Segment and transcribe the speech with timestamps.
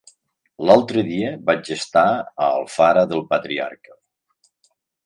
[0.69, 3.99] L'altre dia vaig estar a Alfara del Patriarca.